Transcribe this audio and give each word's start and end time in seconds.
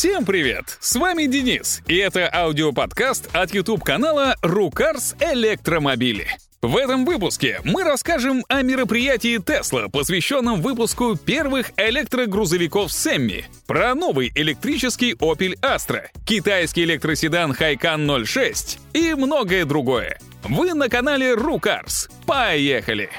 Всем 0.00 0.24
привет! 0.24 0.78
С 0.80 0.96
вами 0.96 1.26
Денис, 1.26 1.82
и 1.86 1.96
это 1.96 2.26
аудиоподкаст 2.32 3.28
от 3.36 3.52
YouTube-канала 3.52 4.34
«Рукарс 4.40 5.14
Электромобили». 5.20 6.26
В 6.62 6.78
этом 6.78 7.04
выпуске 7.04 7.60
мы 7.64 7.84
расскажем 7.84 8.42
о 8.48 8.62
мероприятии 8.62 9.38
Tesla, 9.38 9.90
посвященном 9.90 10.62
выпуску 10.62 11.18
первых 11.18 11.72
электрогрузовиков 11.76 12.90
Сэмми, 12.90 13.44
про 13.66 13.94
новый 13.94 14.32
электрический 14.34 15.12
Opel 15.12 15.60
Astra, 15.60 16.04
китайский 16.24 16.84
электроседан 16.84 17.52
Хайкан 17.52 18.24
06 18.24 18.78
и 18.94 19.12
многое 19.12 19.66
другое. 19.66 20.18
Вы 20.44 20.72
на 20.72 20.88
канале 20.88 21.34
Рукарс. 21.34 22.08
Поехали! 22.24 23.10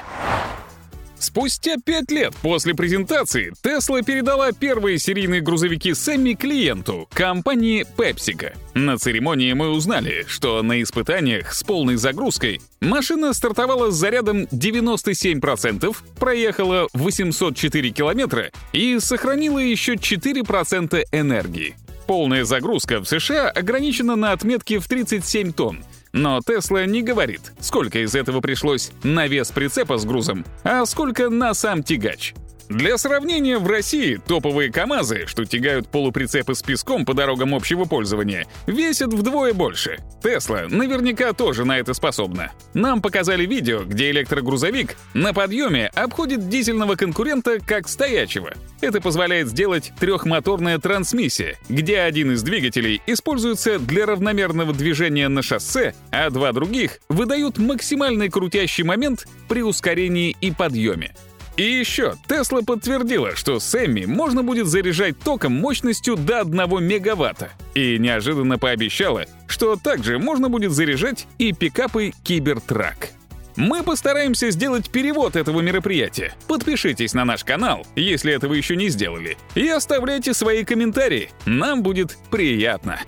Спустя 1.22 1.76
пять 1.76 2.10
лет 2.10 2.34
после 2.42 2.74
презентации 2.74 3.52
Tesla 3.62 4.04
передала 4.04 4.50
первые 4.50 4.98
серийные 4.98 5.40
грузовики 5.40 5.94
Сэмми 5.94 6.32
клиенту, 6.32 7.08
компании 7.12 7.86
PepsiCo. 7.96 8.56
На 8.74 8.98
церемонии 8.98 9.52
мы 9.52 9.68
узнали, 9.68 10.24
что 10.26 10.60
на 10.64 10.82
испытаниях 10.82 11.54
с 11.54 11.62
полной 11.62 11.94
загрузкой 11.94 12.60
машина 12.80 13.32
стартовала 13.34 13.92
с 13.92 13.94
зарядом 13.94 14.46
97%, 14.46 15.96
проехала 16.18 16.88
804 16.92 17.90
километра 17.90 18.50
и 18.72 18.98
сохранила 18.98 19.60
еще 19.60 19.94
4% 19.94 21.04
энергии. 21.12 21.76
Полная 22.08 22.44
загрузка 22.44 23.00
в 23.00 23.06
США 23.06 23.48
ограничена 23.48 24.16
на 24.16 24.32
отметке 24.32 24.80
в 24.80 24.88
37 24.88 25.52
тонн, 25.52 25.84
но 26.12 26.40
Тесла 26.40 26.86
не 26.86 27.02
говорит, 27.02 27.52
сколько 27.60 27.98
из 27.98 28.14
этого 28.14 28.40
пришлось 28.40 28.92
на 29.02 29.26
вес 29.26 29.50
прицепа 29.50 29.98
с 29.98 30.04
грузом, 30.04 30.44
а 30.62 30.84
сколько 30.86 31.30
на 31.30 31.54
сам 31.54 31.82
тягач. 31.82 32.34
Для 32.72 32.96
сравнения, 32.96 33.58
в 33.58 33.66
России 33.66 34.18
топовые 34.26 34.72
КАМАЗы, 34.72 35.26
что 35.26 35.44
тягают 35.44 35.88
полуприцепы 35.88 36.54
с 36.54 36.62
песком 36.62 37.04
по 37.04 37.12
дорогам 37.12 37.54
общего 37.54 37.84
пользования, 37.84 38.46
весят 38.66 39.12
вдвое 39.12 39.52
больше. 39.52 39.98
Тесла 40.22 40.62
наверняка 40.70 41.34
тоже 41.34 41.66
на 41.66 41.78
это 41.78 41.92
способна. 41.92 42.50
Нам 42.72 43.02
показали 43.02 43.44
видео, 43.44 43.84
где 43.84 44.10
электрогрузовик 44.10 44.96
на 45.12 45.34
подъеме 45.34 45.88
обходит 45.88 46.48
дизельного 46.48 46.96
конкурента 46.96 47.58
как 47.60 47.88
стоячего. 47.88 48.54
Это 48.80 49.02
позволяет 49.02 49.48
сделать 49.48 49.92
трехмоторная 50.00 50.78
трансмиссия, 50.78 51.58
где 51.68 51.98
один 51.98 52.32
из 52.32 52.42
двигателей 52.42 53.02
используется 53.06 53.78
для 53.78 54.06
равномерного 54.06 54.72
движения 54.72 55.28
на 55.28 55.42
шоссе, 55.42 55.94
а 56.10 56.30
два 56.30 56.52
других 56.52 57.00
выдают 57.10 57.58
максимальный 57.58 58.30
крутящий 58.30 58.82
момент 58.82 59.26
при 59.46 59.62
ускорении 59.62 60.34
и 60.40 60.50
подъеме. 60.50 61.14
И 61.56 61.62
еще, 61.62 62.14
Тесла 62.28 62.62
подтвердила, 62.62 63.36
что 63.36 63.60
Сэмми 63.60 64.06
можно 64.06 64.42
будет 64.42 64.66
заряжать 64.66 65.18
током 65.18 65.52
мощностью 65.52 66.16
до 66.16 66.40
1 66.40 66.84
мегаватта. 66.84 67.50
И 67.74 67.98
неожиданно 67.98 68.58
пообещала, 68.58 69.26
что 69.46 69.76
также 69.76 70.18
можно 70.18 70.48
будет 70.48 70.72
заряжать 70.72 71.26
и 71.38 71.52
пикапы 71.52 72.12
Кибертрак. 72.24 73.10
Мы 73.54 73.82
постараемся 73.82 74.50
сделать 74.50 74.90
перевод 74.90 75.36
этого 75.36 75.60
мероприятия. 75.60 76.34
Подпишитесь 76.48 77.12
на 77.12 77.26
наш 77.26 77.44
канал, 77.44 77.86
если 77.96 78.32
этого 78.32 78.54
еще 78.54 78.76
не 78.76 78.88
сделали, 78.88 79.36
и 79.54 79.68
оставляйте 79.68 80.32
свои 80.32 80.64
комментарии. 80.64 81.30
Нам 81.44 81.82
будет 81.82 82.16
приятно. 82.30 83.00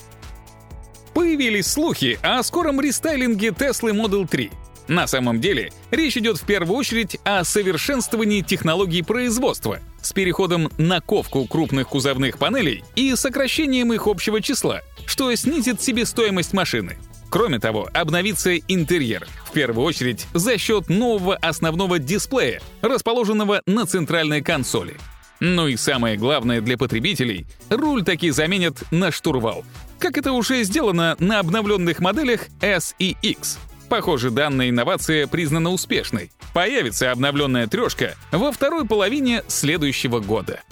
Появились 1.14 1.66
слухи 1.66 2.18
о 2.22 2.42
скором 2.42 2.80
рестайлинге 2.80 3.48
Tesla 3.48 3.92
Model 3.92 4.28
3. 4.28 4.50
На 4.88 5.06
самом 5.06 5.40
деле, 5.40 5.72
речь 5.90 6.16
идет 6.16 6.36
в 6.38 6.44
первую 6.44 6.76
очередь 6.76 7.18
о 7.24 7.44
совершенствовании 7.44 8.42
технологий 8.42 9.02
производства 9.02 9.80
с 10.02 10.12
переходом 10.12 10.70
на 10.76 11.00
ковку 11.00 11.46
крупных 11.46 11.88
кузовных 11.88 12.38
панелей 12.38 12.84
и 12.94 13.14
сокращением 13.16 13.92
их 13.92 14.06
общего 14.06 14.42
числа, 14.42 14.82
что 15.06 15.34
снизит 15.34 15.80
себестоимость 15.80 16.52
машины. 16.52 16.98
Кроме 17.30 17.58
того, 17.58 17.88
обновится 17.94 18.56
интерьер, 18.56 19.26
в 19.46 19.52
первую 19.52 19.86
очередь 19.86 20.26
за 20.34 20.58
счет 20.58 20.88
нового 20.88 21.34
основного 21.36 21.98
дисплея, 21.98 22.60
расположенного 22.82 23.62
на 23.66 23.86
центральной 23.86 24.42
консоли. 24.42 24.96
Ну 25.40 25.66
и 25.66 25.76
самое 25.76 26.16
главное 26.16 26.60
для 26.60 26.78
потребителей— 26.78 27.46
руль 27.70 28.04
таки 28.04 28.30
заменят 28.30 28.84
на 28.92 29.10
штурвал, 29.10 29.64
как 29.98 30.16
это 30.16 30.32
уже 30.32 30.62
сделано 30.62 31.16
на 31.18 31.40
обновленных 31.40 31.98
моделях 31.98 32.42
S 32.60 32.94
и 32.98 33.16
X— 33.22 33.58
Похоже, 33.94 34.32
данная 34.32 34.70
инновация 34.70 35.28
признана 35.28 35.70
успешной. 35.70 36.32
Появится 36.52 37.12
обновленная 37.12 37.68
трешка 37.68 38.16
во 38.32 38.50
второй 38.50 38.84
половине 38.84 39.44
следующего 39.46 40.18
года. 40.18 40.62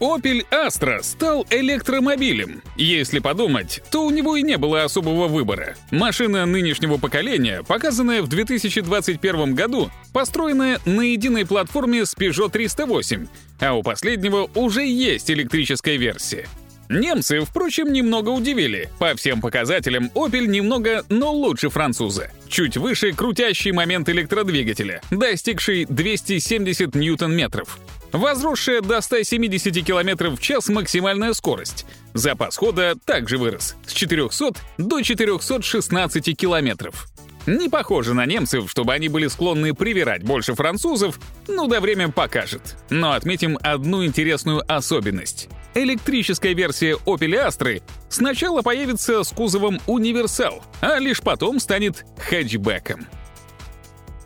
Opel 0.00 0.46
Astra 0.50 1.02
стал 1.02 1.46
электромобилем. 1.50 2.62
Если 2.76 3.18
подумать, 3.18 3.82
то 3.90 4.06
у 4.06 4.10
него 4.10 4.36
и 4.36 4.42
не 4.42 4.56
было 4.56 4.84
особого 4.84 5.28
выбора. 5.28 5.76
Машина 5.90 6.46
нынешнего 6.46 6.96
поколения, 6.96 7.62
показанная 7.62 8.22
в 8.22 8.28
2021 8.28 9.54
году, 9.54 9.90
построенная 10.14 10.80
на 10.86 11.02
единой 11.02 11.44
платформе 11.44 12.06
с 12.06 12.16
Peugeot 12.16 12.50
308, 12.50 13.26
а 13.60 13.74
у 13.74 13.82
последнего 13.82 14.48
уже 14.54 14.86
есть 14.86 15.30
электрическая 15.30 15.98
версия. 15.98 16.46
Немцы, 16.88 17.40
впрочем, 17.40 17.92
немного 17.92 18.30
удивили. 18.30 18.88
По 18.98 19.14
всем 19.14 19.40
показателям 19.40 20.10
Opel 20.14 20.46
немного, 20.46 21.04
но 21.08 21.32
лучше 21.32 21.68
француза. 21.68 22.30
Чуть 22.48 22.76
выше 22.76 23.12
крутящий 23.12 23.72
момент 23.72 24.08
электродвигателя, 24.08 25.02
достигший 25.10 25.84
270 25.84 26.94
ньютон-метров. 26.94 27.78
Возросшая 28.12 28.80
до 28.80 29.02
170 29.02 29.84
км 29.84 30.30
в 30.30 30.40
час 30.40 30.68
максимальная 30.68 31.34
скорость. 31.34 31.84
Запас 32.14 32.56
хода 32.56 32.94
также 33.04 33.36
вырос 33.36 33.76
с 33.86 33.92
400 33.92 34.52
до 34.78 35.02
416 35.02 36.36
километров. 36.36 37.06
Не 37.46 37.68
похоже 37.68 38.12
на 38.14 38.26
немцев, 38.26 38.70
чтобы 38.70 38.92
они 38.92 39.08
были 39.08 39.26
склонны 39.26 39.72
привирать 39.74 40.22
больше 40.22 40.54
французов, 40.54 41.18
ну 41.46 41.66
да 41.66 41.80
время 41.80 42.10
покажет. 42.10 42.76
Но 42.90 43.12
отметим 43.12 43.58
одну 43.62 44.04
интересную 44.04 44.62
особенность. 44.70 45.48
Электрическая 45.78 46.54
версия 46.54 46.96
Opel 47.06 47.46
Astra 47.46 47.80
сначала 48.08 48.62
появится 48.62 49.22
с 49.22 49.28
кузовом 49.28 49.78
универсал, 49.86 50.64
а 50.80 50.98
лишь 50.98 51.20
потом 51.20 51.60
станет 51.60 52.04
хэтчбеком. 52.18 53.06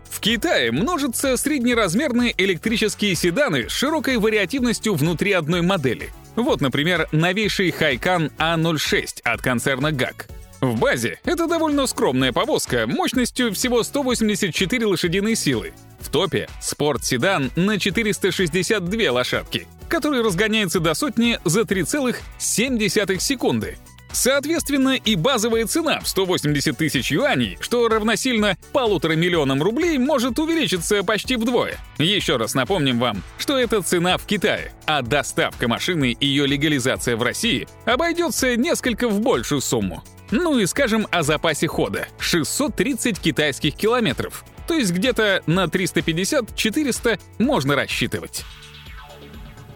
В 0.09 0.19
Китае 0.21 0.73
множатся 0.73 1.37
среднеразмерные 1.37 2.33
электрические 2.39 3.15
седаны 3.15 3.69
с 3.69 3.73
широкой 3.73 4.17
вариативностью 4.17 4.95
внутри 4.95 5.33
одной 5.33 5.61
модели. 5.61 6.11
Вот, 6.37 6.63
например, 6.63 7.07
новейший 7.13 7.71
Хайкан 7.71 8.31
А06 8.39 9.21
от 9.23 9.43
концерна 9.43 9.89
GAC. 9.89 10.31
В 10.63 10.79
базе 10.79 11.19
это 11.25 11.47
довольно 11.49 11.87
скромная 11.87 12.33
повозка 12.33 12.87
мощностью 12.87 13.53
всего 13.53 13.83
184 13.83 14.87
лошадиные 14.87 15.37
силы. 15.37 15.75
В 16.01 16.09
топе— 16.09 16.49
спорт-седан 16.63 17.51
на 17.57 17.79
462 17.79 19.11
лошадки, 19.11 19.67
который 19.93 20.23
разгоняется 20.23 20.81
до 20.81 20.95
сотни 20.95 21.39
за 21.45 21.61
3,7 21.61 23.19
секунды. 23.19 23.77
Соответственно, 24.11 24.97
и 24.97 25.17
базовая 25.17 25.67
цена 25.67 26.01
в 26.01 26.09
180 26.09 26.79
тысяч 26.79 27.13
юаней, 27.13 27.59
что 27.61 27.87
равносильно 27.89 28.57
полутора 28.73 29.17
миллионам 29.17 29.63
рублей, 29.63 29.99
может 29.99 30.39
увеличиться 30.39 31.03
почти 31.05 31.37
вдвое. 31.37 31.77
Еще 31.99 32.39
раз 32.39 32.55
напомним 32.55 32.99
вам, 32.99 33.23
что 33.37 33.59
это 33.59 33.83
цена 33.83 34.17
в 34.17 34.25
Китае, 34.25 34.73
а 34.87 35.03
доставка 35.03 35.69
машины 35.69 36.17
и 36.19 36.27
ее 36.27 36.47
легализация 36.47 37.15
в 37.15 37.23
России 37.23 37.69
обойдется 37.85 38.57
несколько 38.57 39.09
в 39.09 39.21
большую 39.21 39.61
сумму. 39.61 40.03
Ну 40.31 40.59
и 40.59 40.65
скажем 40.65 41.07
о 41.11 41.23
запасе 41.23 41.67
хода— 41.67 42.09
630 42.19 43.21
китайских 43.21 43.75
километров. 43.75 44.43
То 44.67 44.73
есть 44.73 44.91
где-то 44.93 45.43
на 45.47 45.65
350-400 45.65 47.21
можно 47.39 47.77
рассчитывать. 47.77 48.43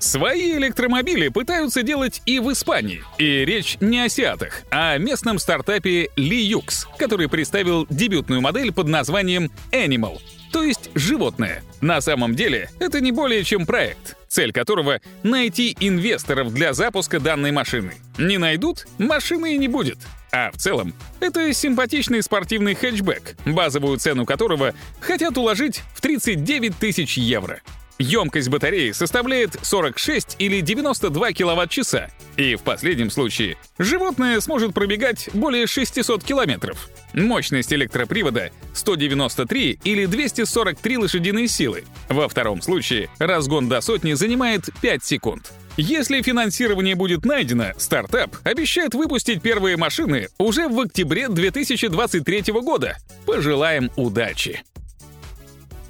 Свои 0.06 0.52
электромобили 0.52 1.26
пытаются 1.30 1.82
делать 1.82 2.22
и 2.26 2.38
в 2.38 2.52
Испании. 2.52 3.02
И 3.18 3.44
речь 3.44 3.76
не 3.80 3.98
о 3.98 4.08
сиатах, 4.08 4.62
а 4.70 4.92
о 4.92 4.98
местном 4.98 5.40
стартапе 5.40 6.10
Liux, 6.16 6.86
который 6.96 7.28
представил 7.28 7.88
дебютную 7.90 8.40
модель 8.40 8.72
под 8.72 8.86
названием 8.86 9.50
Animal, 9.72 10.20
то 10.52 10.62
есть 10.62 10.90
животное. 10.94 11.64
На 11.80 12.00
самом 12.00 12.36
деле, 12.36 12.70
это 12.78 13.00
не 13.00 13.10
более 13.10 13.42
чем 13.42 13.66
проект, 13.66 14.16
цель 14.28 14.52
которого— 14.52 15.00
найти 15.24 15.76
инвесторов 15.80 16.54
для 16.54 16.72
запуска 16.72 17.18
данной 17.18 17.50
машины. 17.50 17.94
Не 18.16 18.38
найдут— 18.38 18.86
машины 18.98 19.56
и 19.56 19.58
не 19.58 19.66
будет. 19.66 19.98
А 20.30 20.52
в 20.52 20.56
целом, 20.56 20.94
это 21.18 21.52
симпатичный 21.52 22.22
спортивный 22.22 22.76
хэтчбэк, 22.76 23.36
базовую 23.44 23.98
цену 23.98 24.24
которого 24.24 24.72
хотят 25.00 25.36
уложить 25.36 25.82
в 25.94 26.00
39 26.00 26.76
тысяч 26.76 27.18
евро. 27.18 27.60
Емкость 27.98 28.48
батареи 28.48 28.92
составляет 28.92 29.58
46 29.62 30.36
или 30.38 30.60
92 30.60 31.32
киловатт-часа, 31.32 32.10
и 32.36 32.54
в 32.54 32.62
последнем 32.62 33.10
случае 33.10 33.56
животное 33.78 34.38
сможет 34.40 34.74
пробегать 34.74 35.30
более 35.32 35.66
600 35.66 36.22
километров. 36.22 36.90
Мощность 37.14 37.72
электропривода 37.72 38.50
193 38.74 39.80
или 39.84 40.04
243 40.04 40.98
лошадиные 40.98 41.48
силы. 41.48 41.84
Во 42.10 42.28
втором 42.28 42.60
случае 42.60 43.08
разгон 43.18 43.68
до 43.68 43.80
сотни 43.80 44.12
занимает 44.12 44.68
5 44.82 45.04
секунд. 45.04 45.52
Если 45.78 46.20
финансирование 46.20 46.94
будет 46.94 47.24
найдено, 47.24 47.72
стартап 47.78 48.36
обещает 48.44 48.94
выпустить 48.94 49.40
первые 49.42 49.76
машины 49.78 50.28
уже 50.38 50.68
в 50.68 50.78
октябре 50.80 51.28
2023 51.28 52.52
года. 52.62 52.96
Пожелаем 53.26 53.90
удачи! 53.96 54.62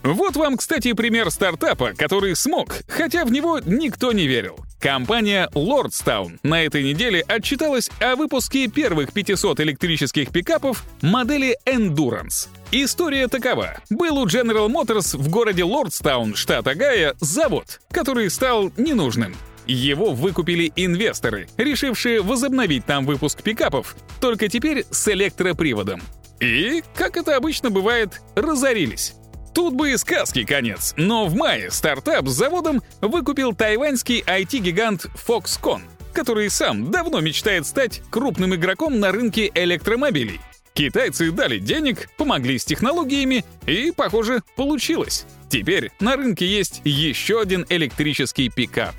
Вот 0.07 0.37
вам, 0.37 0.57
кстати, 0.57 0.93
пример 0.93 1.33
стартапа, 1.33 1.93
который 1.93 2.37
смог, 2.37 2.77
хотя 2.87 3.25
в 3.25 3.33
него 3.33 3.59
никто 3.59 4.13
не 4.13 4.29
верил. 4.29 4.57
Компания 4.79 5.49
Lordstown 5.53 6.39
на 6.45 6.63
этой 6.63 6.85
неделе 6.85 7.23
отчиталась 7.27 7.91
о 8.01 8.15
выпуске 8.15 8.69
первых 8.69 9.13
500 9.13 9.59
электрических 9.61 10.31
пикапов 10.31 10.85
модели 11.03 11.59
Endurance. 11.67 12.47
История 12.71 13.27
такова. 13.27 13.79
Был 13.91 14.19
у 14.19 14.27
General 14.29 14.69
Motors 14.69 15.17
в 15.19 15.29
городе 15.29 15.65
Лордстаун, 15.65 16.37
штат 16.37 16.69
Огайо, 16.69 17.15
завод, 17.19 17.81
который 17.91 18.31
стал 18.31 18.71
ненужным. 18.77 19.35
Его 19.67 20.13
выкупили 20.13 20.73
инвесторы, 20.77 21.49
решившие 21.57 22.23
возобновить 22.23 22.87
там 22.87 23.07
выпуск 23.07 23.43
пикапов, 23.43 23.97
только 24.21 24.49
теперь 24.49 24.85
с 24.89 25.09
электроприводом. 25.09 26.01
И, 26.39 26.85
как 26.95 27.17
это 27.17 27.35
обычно 27.35 27.71
бывает, 27.71 28.21
разорились. 28.37 29.17
Тут 29.57 29.73
бы 29.73 29.93
и 29.93 29.97
сказки 29.97 30.45
конец, 30.45 30.93
но 30.99 31.25
в 31.25 31.35
мае 31.35 31.71
стартап 31.71 32.29
с 32.29 32.33
заводом 32.33 32.83
выкупил 33.01 33.55
тайваньский 33.55 34.21
IT-гигант 34.21 35.07
Foxconn, 35.27 35.81
который 36.13 36.51
сам 36.51 36.91
давно 36.91 37.21
мечтает 37.21 37.67
стать 37.67 38.03
крупным 38.11 38.55
игроком 38.55 39.01
на 39.01 39.13
рынке 39.13 39.51
электромобилей. 39.55 40.43
Китайцы 40.75 41.33
дали 41.33 41.59
денег, 41.59 42.11
помогли 42.19 42.59
с 42.59 42.67
технологиями, 42.67 43.47
и, 43.67 43.93
похоже, 43.97 44.43
получилось. 44.57 45.25
Теперь 45.49 45.91
на 46.01 46.17
рынке 46.17 46.47
есть 46.47 46.83
еще 46.85 47.41
один 47.41 47.65
электрический 47.71 48.51
пикап. 48.51 48.95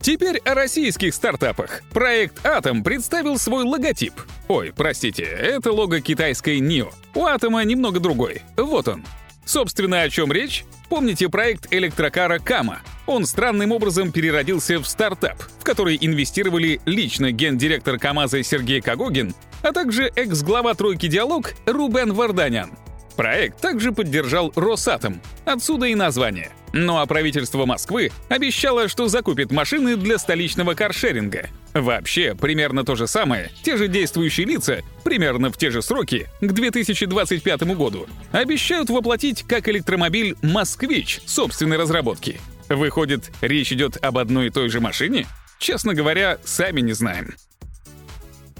Теперь 0.00 0.38
о 0.38 0.54
российских 0.54 1.12
стартапах. 1.12 1.82
Проект 1.90 2.46
«Атом» 2.46 2.82
представил 2.82 3.38
свой 3.38 3.64
логотип. 3.64 4.14
Ой, 4.48 4.72
простите, 4.74 5.24
это 5.24 5.70
лого 5.70 6.00
китайской 6.00 6.60
NIO. 6.60 6.94
У 7.14 7.26
«Атома» 7.26 7.62
немного 7.64 8.00
другой. 8.00 8.40
Вот 8.56 8.88
он. 8.88 9.04
Собственно, 9.48 10.02
о 10.02 10.10
чем 10.10 10.30
речь? 10.30 10.66
Помните 10.90 11.30
проект 11.30 11.72
электрокара 11.72 12.38
Кама? 12.38 12.80
Он 13.06 13.24
странным 13.24 13.72
образом 13.72 14.12
переродился 14.12 14.78
в 14.78 14.86
стартап, 14.86 15.42
в 15.58 15.64
который 15.64 15.96
инвестировали 15.98 16.82
лично 16.84 17.32
гендиректор 17.32 17.98
КАМАЗа 17.98 18.42
Сергей 18.42 18.82
Кагогин, 18.82 19.34
а 19.62 19.72
также 19.72 20.12
экс-глава 20.14 20.74
«Тройки 20.74 21.08
Диалог» 21.08 21.54
Рубен 21.64 22.12
Варданян. 22.12 22.72
Проект 23.16 23.58
также 23.62 23.92
поддержал 23.92 24.52
Росатом, 24.54 25.22
отсюда 25.46 25.86
и 25.86 25.94
название. 25.94 26.52
Ну 26.72 26.98
а 26.98 27.06
правительство 27.06 27.66
Москвы 27.66 28.10
обещало, 28.28 28.88
что 28.88 29.08
закупит 29.08 29.50
машины 29.50 29.96
для 29.96 30.18
столичного 30.18 30.74
каршеринга. 30.74 31.48
Вообще, 31.74 32.34
примерно 32.34 32.84
то 32.84 32.96
же 32.96 33.06
самое, 33.06 33.50
те 33.62 33.76
же 33.76 33.88
действующие 33.88 34.46
лица, 34.46 34.82
примерно 35.04 35.50
в 35.50 35.56
те 35.56 35.70
же 35.70 35.82
сроки, 35.82 36.26
к 36.40 36.52
2025 36.52 37.62
году, 37.76 38.06
обещают 38.32 38.90
воплотить 38.90 39.42
как 39.42 39.68
электромобиль 39.68 40.36
«Москвич» 40.42 41.20
собственной 41.26 41.76
разработки. 41.76 42.40
Выходит, 42.68 43.30
речь 43.40 43.72
идет 43.72 43.96
об 44.02 44.18
одной 44.18 44.48
и 44.48 44.50
той 44.50 44.68
же 44.68 44.80
машине? 44.80 45.26
Честно 45.58 45.94
говоря, 45.94 46.38
сами 46.44 46.80
не 46.80 46.92
знаем. 46.92 47.34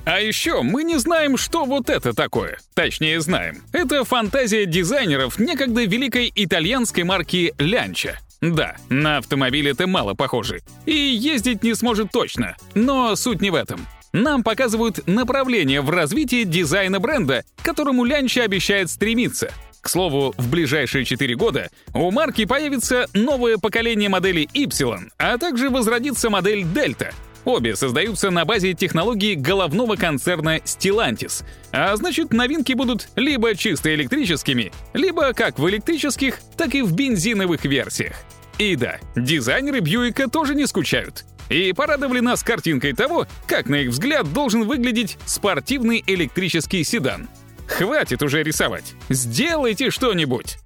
А 0.08 0.20
еще 0.20 0.62
мы 0.62 0.84
не 0.84 0.96
знаем, 0.96 1.36
что 1.36 1.66
вот 1.66 1.90
это 1.90 2.14
такое. 2.14 2.56
Точнее, 2.72 3.20
знаем. 3.20 3.62
Это 3.74 4.06
фантазия 4.06 4.64
дизайнеров 4.64 5.38
некогда 5.38 5.84
великой 5.84 6.32
итальянской 6.34 7.04
марки 7.04 7.52
Лянча. 7.58 8.18
Да, 8.40 8.76
на 8.88 9.18
автомобиль 9.18 9.68
это 9.68 9.86
мало 9.86 10.14
похоже. 10.14 10.62
И 10.86 10.94
ездить 10.94 11.62
не 11.62 11.74
сможет 11.74 12.10
точно. 12.10 12.56
Но 12.74 13.16
суть 13.16 13.42
не 13.42 13.50
в 13.50 13.54
этом. 13.54 13.86
Нам 14.14 14.42
показывают 14.42 15.06
направление 15.06 15.82
в 15.82 15.90
развитии 15.90 16.44
дизайна 16.44 17.00
бренда, 17.00 17.44
к 17.56 17.62
которому 17.62 18.06
Лянча 18.06 18.44
обещает 18.44 18.88
стремиться. 18.88 19.52
К 19.82 19.90
слову, 19.90 20.32
в 20.38 20.50
ближайшие 20.50 21.04
4 21.04 21.34
года 21.36 21.68
у 21.92 22.10
марки 22.10 22.46
появится 22.46 23.08
новое 23.12 23.58
поколение 23.58 24.08
модели 24.08 24.48
Y, 24.54 25.10
а 25.18 25.36
также 25.36 25.68
возродится 25.68 26.30
модель 26.30 26.62
Delta— 26.62 27.12
Обе 27.48 27.76
создаются 27.76 28.30
на 28.30 28.44
базе 28.44 28.74
технологии 28.74 29.34
головного 29.34 29.96
концерна 29.96 30.58
Stellantis, 30.58 31.44
а 31.72 31.96
значит 31.96 32.30
новинки 32.30 32.74
будут 32.74 33.08
либо 33.16 33.54
чисто 33.54 33.94
электрическими, 33.94 34.70
либо 34.92 35.32
как 35.32 35.58
в 35.58 35.66
электрических, 35.66 36.40
так 36.58 36.74
и 36.74 36.82
в 36.82 36.92
бензиновых 36.92 37.64
версиях. 37.64 38.16
И 38.58 38.76
да, 38.76 38.98
дизайнеры 39.16 39.80
Бьюика 39.80 40.28
тоже 40.28 40.54
не 40.54 40.66
скучают. 40.66 41.24
И 41.48 41.72
порадовали 41.72 42.20
нас 42.20 42.42
картинкой 42.42 42.92
того, 42.92 43.26
как, 43.46 43.66
на 43.70 43.76
их 43.76 43.92
взгляд, 43.92 44.30
должен 44.30 44.64
выглядеть 44.64 45.16
спортивный 45.24 46.04
электрический 46.06 46.84
седан. 46.84 47.30
Хватит 47.66 48.22
уже 48.22 48.42
рисовать. 48.42 48.92
Сделайте 49.08 49.90
что-нибудь. 49.90 50.58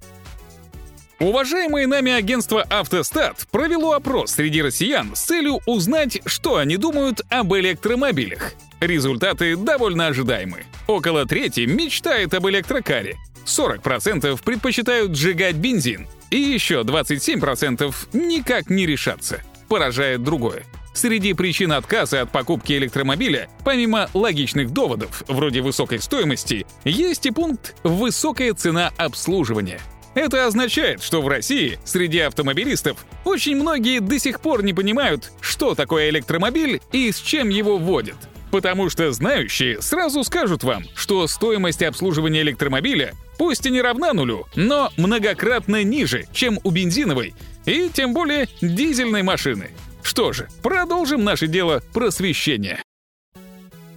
Уважаемое 1.23 1.87
нами 1.87 2.11
агентство 2.11 2.63
«Автостат» 2.63 3.47
провело 3.53 3.93
опрос 3.93 4.33
среди 4.33 4.61
россиян 4.61 5.15
с 5.15 5.21
целью 5.21 5.61
узнать, 5.67 6.21
что 6.27 6.57
они 6.57 6.77
думают 6.77 7.21
об 7.29 7.55
электромобилях. 7.55 8.55
Результаты 8.81 9.57
довольно 9.57 10.09
ожидаемы. 10.09 10.65
Около 10.89 11.25
трети 11.25 11.61
мечтает 11.61 12.35
об 12.35 12.49
электрокаре, 12.49 13.19
40% 13.47 14.43
предпочитают 14.43 15.17
сжигать 15.17 15.55
бензин, 15.55 16.09
и 16.31 16.41
еще 16.41 16.81
27% 16.81 17.95
никак 18.15 18.69
не 18.69 18.85
решатся. 18.85 19.43
Поражает 19.69 20.25
другое. 20.25 20.65
Среди 20.93 21.35
причин 21.35 21.71
отказа 21.71 22.23
от 22.23 22.33
покупки 22.33 22.73
электромобиля, 22.73 23.49
помимо 23.65 24.11
логичных 24.13 24.73
доводов, 24.73 25.23
вроде 25.29 25.61
высокой 25.61 26.01
стоимости, 26.01 26.67
есть 26.85 27.27
и 27.27 27.31
пункт 27.31 27.77
«высокая 27.85 28.55
цена 28.55 28.91
обслуживания». 28.97 29.79
Это 30.15 30.47
означает, 30.47 31.03
что 31.03 31.23
в 31.23 31.29
России 31.29 31.79
среди 31.85 32.19
автомобилистов 32.21 33.07
очень 33.25 33.57
многие 33.57 34.01
до 34.01 34.19
сих 34.19 34.41
пор 34.41 34.63
не 34.63 34.75
понимают, 34.75 35.33
что 35.41 35.75
такое 35.75 36.11
электромобиль 36.11 36.81
и 36.93 37.11
с 37.11 37.19
чем 37.19 37.49
его 37.49 37.79
вводят. 37.79 38.17
Потому 38.51 38.91
что 38.91 39.11
знающие 39.13 39.81
сразу 39.81 40.23
скажут 40.25 40.63
вам, 40.63 40.85
что 40.95 41.27
стоимость 41.27 41.83
обслуживания 41.83 42.43
электромобиля 42.43 43.15
пусть 43.39 43.65
и 43.65 43.71
не 43.71 43.81
равна 43.81 44.13
нулю, 44.13 44.47
но 44.55 44.91
многократно 44.99 45.83
ниже, 45.83 46.27
чем 46.33 46.61
у 46.63 46.71
бензиновой 46.71 47.35
и 47.65 47.89
тем 47.89 48.13
более 48.13 48.49
дизельной 48.61 49.23
машины. 49.23 49.71
Что 50.03 50.35
же, 50.35 50.49
продолжим 50.63 51.25
наше 51.25 51.47
дело 51.47 51.83
просвещения. 51.95 52.83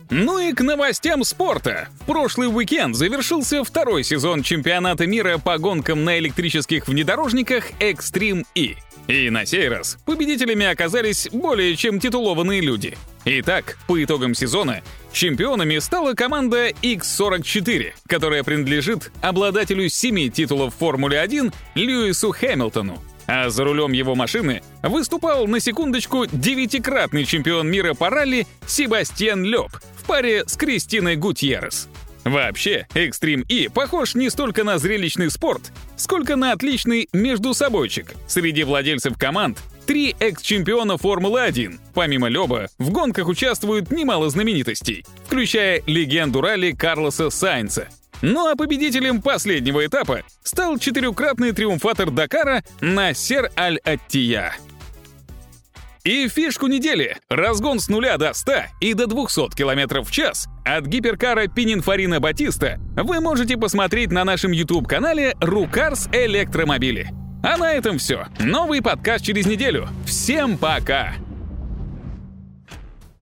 Ну 0.09 0.39
и 0.39 0.53
к 0.53 0.61
новостям 0.61 1.23
спорта. 1.23 1.87
В 2.01 2.05
прошлый 2.05 2.47
уикенд 2.47 2.95
завершился 2.95 3.63
второй 3.63 4.03
сезон 4.03 4.43
чемпионата 4.43 5.07
мира 5.07 5.39
по 5.39 5.57
гонкам 5.57 6.03
на 6.03 6.19
электрических 6.19 6.87
внедорожниках 6.87 7.71
Extreme 7.79 8.45
E. 8.53 8.75
И 9.07 9.29
на 9.29 9.45
сей 9.45 9.67
раз 9.67 9.97
победителями 10.05 10.65
оказались 10.65 11.27
более 11.31 11.75
чем 11.75 11.99
титулованные 11.99 12.61
люди. 12.61 12.97
Итак, 13.25 13.77
по 13.87 14.03
итогам 14.03 14.35
сезона 14.35 14.81
чемпионами 15.11 15.79
стала 15.79 16.13
команда 16.13 16.69
X44, 16.69 17.93
которая 18.07 18.43
принадлежит 18.43 19.11
обладателю 19.21 19.89
семи 19.89 20.29
титулов 20.29 20.75
Формулы-1 20.75 21.53
Льюису 21.75 22.31
Хэмилтону. 22.31 23.01
А 23.27 23.49
за 23.49 23.63
рулем 23.63 23.91
его 23.91 24.13
машины 24.13 24.61
выступал 24.83 25.47
на 25.47 25.59
секундочку 25.59 26.27
девятикратный 26.27 27.25
чемпион 27.25 27.67
мира 27.69 27.95
по 27.95 28.09
ралли 28.09 28.45
Себастьян 28.67 29.43
Лёб, 29.43 29.71
паре 30.05 30.43
с 30.45 30.55
Кристиной 30.55 31.15
Гутьеррес. 31.15 31.89
Вообще, 32.23 32.87
Extreme 32.95 33.45
E 33.49 33.69
похож 33.69 34.15
не 34.15 34.31
столько 34.31 34.63
на 34.63 34.79
зрелищный 34.79 35.29
спорт, 35.29 35.71
сколько 35.95 36.35
на 36.35 36.53
отличный 36.53 37.07
междусобойчик. 37.13 38.13
Среди 38.27 38.63
владельцев 38.63 39.15
команд 39.15 39.59
три 39.85 40.15
экс-чемпиона 40.19 40.97
Формулы-1. 40.97 41.79
Помимо 41.93 42.27
Лёба, 42.27 42.67
в 42.79 42.89
гонках 42.89 43.27
участвуют 43.27 43.91
немало 43.91 44.31
знаменитостей, 44.31 45.05
включая 45.27 45.83
легенду 45.85 46.41
ралли 46.41 46.71
Карлоса 46.71 47.29
Сайнца. 47.29 47.89
Ну 48.21 48.49
а 48.49 48.55
победителем 48.55 49.21
последнего 49.21 49.85
этапа 49.85 50.23
стал 50.41 50.79
четырехкратный 50.79 51.51
триумфатор 51.51 52.09
Дакара 52.09 52.63
Насер 52.81 53.51
Аль-Аттия. 53.55 54.55
И 56.05 56.27
фишку 56.27 56.67
недели— 56.67 57.17
разгон 57.29 57.79
с 57.79 57.89
нуля 57.89 58.17
до 58.17 58.31
100 58.31 58.51
и 58.79 58.93
до 58.93 59.07
200 59.07 59.55
км 59.55 60.03
в 60.03 60.11
час 60.11 60.47
от 60.63 60.85
гиперкара 60.85 61.47
Пининфарина 61.47 62.19
Батиста 62.19 62.79
вы 62.95 63.19
можете 63.19 63.57
посмотреть 63.57 64.11
на 64.11 64.23
нашем 64.23 64.51
YouTube-канале 64.51 65.35
«Рукарс 65.41 66.07
Электромобили». 66.11 67.09
А 67.43 67.57
на 67.57 67.73
этом 67.73 67.97
все. 67.97 68.27
Новый 68.39 68.83
подкаст 68.83 69.25
через 69.25 69.47
неделю. 69.47 69.89
Всем 70.05 70.59
пока! 70.59 71.13